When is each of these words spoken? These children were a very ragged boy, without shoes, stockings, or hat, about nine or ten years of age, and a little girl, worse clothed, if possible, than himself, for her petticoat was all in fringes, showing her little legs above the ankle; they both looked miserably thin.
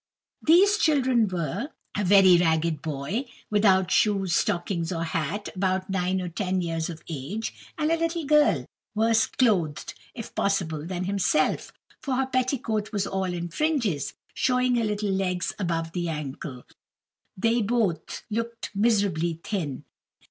These 0.41 0.79
children 0.79 1.27
were 1.27 1.69
a 1.95 2.03
very 2.03 2.35
ragged 2.39 2.81
boy, 2.81 3.25
without 3.51 3.91
shoes, 3.91 4.33
stockings, 4.35 4.91
or 4.91 5.03
hat, 5.03 5.49
about 5.55 5.91
nine 5.91 6.19
or 6.19 6.27
ten 6.27 6.63
years 6.63 6.89
of 6.89 7.03
age, 7.07 7.53
and 7.77 7.91
a 7.91 7.97
little 7.99 8.25
girl, 8.25 8.65
worse 8.95 9.27
clothed, 9.27 9.93
if 10.15 10.33
possible, 10.33 10.87
than 10.87 11.03
himself, 11.03 11.71
for 11.99 12.15
her 12.15 12.25
petticoat 12.25 12.91
was 12.91 13.05
all 13.05 13.25
in 13.31 13.49
fringes, 13.49 14.15
showing 14.33 14.73
her 14.77 14.85
little 14.85 15.11
legs 15.11 15.53
above 15.59 15.91
the 15.91 16.09
ankle; 16.09 16.65
they 17.37 17.61
both 17.61 18.23
looked 18.31 18.71
miserably 18.75 19.39
thin. 19.43 19.83